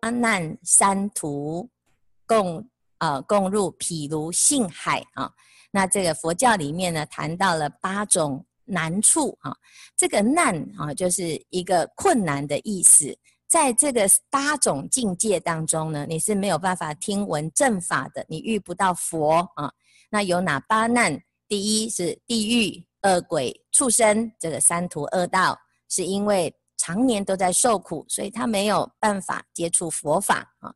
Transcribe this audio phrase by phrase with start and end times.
[0.00, 1.68] 阿难三途
[2.26, 2.68] 共
[2.98, 5.32] 呃共入毗卢性海啊。
[5.70, 9.56] 那这个佛教里面呢，谈到了八种难处啊。
[9.96, 13.16] 这个难啊，就是一个困难的意思。
[13.48, 19.72] 在这个八种境界当中呢，你是没有办法听闻正法的，你遇不到佛啊。
[20.10, 21.20] 那有哪八难？
[21.46, 30.74] 第一是地狱、恶鬼、畜生，这个三途恶道，是因为常年都在受苦，所以他没有办法接触佛法啊。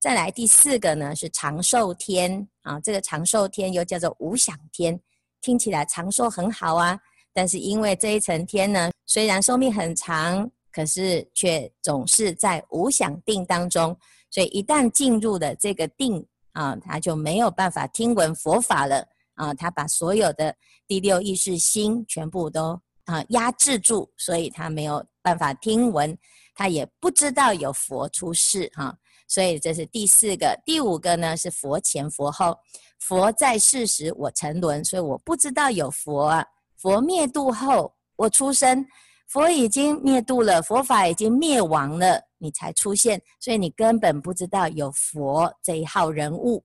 [0.00, 4.98] 再来第四个呢，是长寿天啊，这个长寿天又叫做无想天，
[5.40, 6.98] 听起来长寿很好啊，
[7.32, 13.96] 但是因为这一层天呢，虽然寿命很长，可是却总是在无想定当中，
[14.30, 20.54] 所以一旦进入了这个定啊，他就没有办法听闻佛法了啊，他把所有的
[20.86, 26.16] 第六意识心全部都啊压制住，所以他没有办法听闻，
[26.54, 28.84] 他也不知道有佛出世哈。
[28.84, 32.56] 啊所以这是第四个，第五个呢是佛前佛后。
[33.00, 36.44] 佛在世时我沉沦，所以我不知道有佛啊。
[36.76, 38.86] 佛灭度后我出生，
[39.26, 46.62] 佛已经灭度了，佛法已经灭亡了，你才出现，所以你根本不知道有佛这一号人物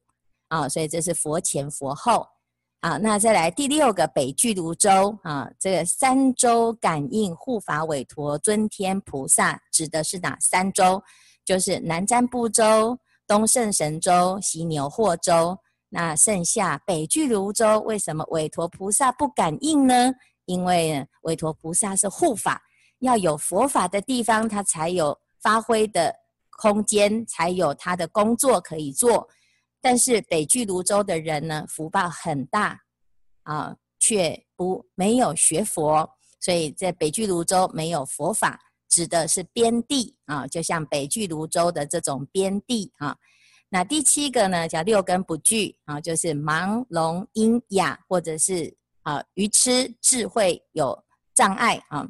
[0.50, 0.68] 啊。
[0.68, 2.28] 所以这是佛前佛后
[2.80, 2.98] 啊。
[2.98, 11.02] 那再来第六个北俱卢洲啊，这个三洲感应护法韦陀尊天菩萨指的是哪三洲？
[11.46, 15.58] 就是南瞻部洲、东胜神洲、西牛货洲，
[15.90, 20.14] 那剩下北俱卢洲，为什么韦陀菩萨不感应呢？
[20.46, 22.62] 因为韦陀菩萨是护法，
[23.00, 26.14] 要有佛法的地方，他才有发挥的
[26.52, 29.28] 空间，才有他的工作可以做。
[29.82, 32.80] 但是北俱卢洲的人呢，福报很大
[33.44, 38.60] 啊，却不没有学佛，所以在北俱卢洲没有佛法。
[38.92, 43.16] 指的是边地啊，就像北俱卢洲的这种边地啊。
[43.70, 51.04] 那第七个呢，叫六根不具啊，就是盲聋音哑，或者是啊愚痴智慧有
[51.36, 52.10] 障碍啊。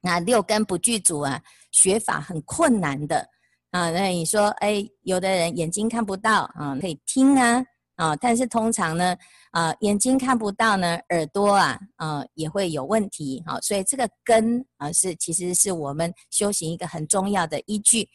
[0.00, 1.42] 那六根不具足啊，
[1.72, 3.28] 学法很困难的
[3.70, 3.90] 啊。
[3.90, 7.64] 那你说，哎，有的人眼睛看不到啊，可以听啊。
[7.96, 9.16] 啊，但是通常呢，
[9.52, 18.06] 啊，眼睛看不到呢，耳朵啊，啊，也会有问题，好，所以这个根啊，是其实是我们修行一个很重要的依据，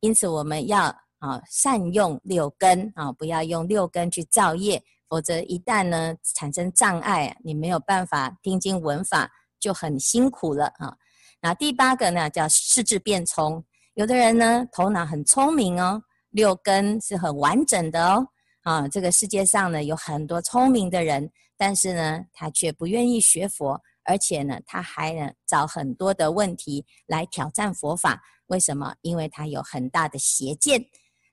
[0.00, 0.86] 因此我们要
[1.20, 9.30] 啊善用六根啊，不要用六根去造业，否则一旦呢产生障碍，你没有办法听经闻法，
[9.60, 10.96] 就很辛苦了啊。
[11.40, 13.64] 那第八个呢，叫四智变聪，
[13.98, 16.00] 有的人呢头脑很聪明哦，
[16.30, 18.24] 六根是很完整的哦。
[18.62, 28.22] 啊，这个世界上呢有很多聪明的人，但是呢，他却不愿意学佛，而且呢，他还呢找很多的问题来挑战佛法。
[28.46, 28.94] 为什么？
[29.02, 30.80] 因为他有很大的邪见。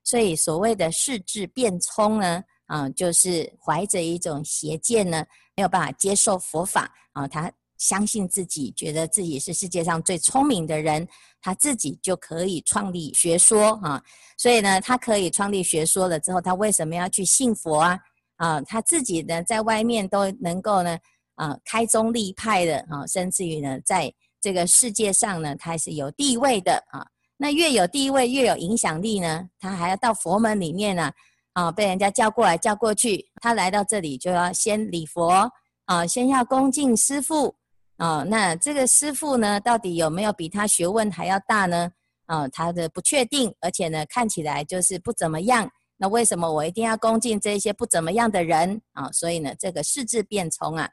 [0.03, 5.24] 所以所谓的识智变聪呢，啊，就是怀着一种邪见呢，
[5.56, 7.52] 没有办法接受佛法啊，他。
[7.78, 11.08] 相信自己，觉得自己是世界上最聪明的人，
[11.41, 14.02] 他自己就可以创立学说啊。
[14.38, 18.00] 所以呢，他可以创立学说了之后，他为什么要去信佛啊？
[18.38, 20.97] 啊，他自己呢，在外面都能够呢，
[21.35, 27.06] 啊，开宗立派的啊，甚至于呢，在这个世界上呢，他是有地位的啊。
[27.38, 31.12] 那越有地位，越有影响力呢，他还要到佛门里面呢，
[31.53, 35.50] 啊，被人家叫过来叫过去，他来到这里就要先礼佛
[35.85, 37.56] 啊，先要恭敬师父。
[37.98, 41.90] 哦，那这个师傅呢，到底有没有比他学问还要大呢？
[42.26, 45.70] 啊、他的不确定，而且呢，看起来就是不怎么样。
[45.96, 50.90] 那为什么我一定要恭敬这些不怎么样的人啊、所以呢，这个识智辩聪啊，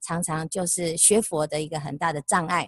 [0.00, 2.66] 常常就是学佛的一个很大的障碍。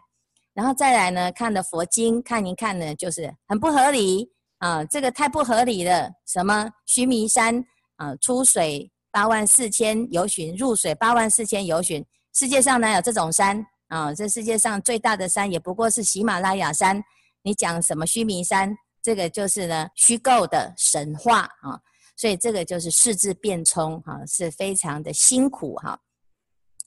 [0.52, 4.28] 然后再来呢，看的佛经看一看呢，就是很不合理
[4.58, 6.10] 啊，这个太不合理了。
[6.26, 7.64] 什么须弥山
[7.96, 13.64] 啊，出水八万四千由旬，入水八万四千由旬，世界上哪有这种山？
[13.88, 17.02] 啊、这世界上最大的山也不过是喜马拉雅山。
[17.42, 21.80] 你讲什么须弥山，这个就是呢虚构的神话啊、
[22.16, 25.98] 所以这个就是四字变冲哈，是非常的辛苦哈、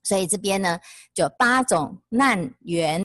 [0.04, 0.80] 所以这边呢，
[1.14, 3.00] 就八种难缘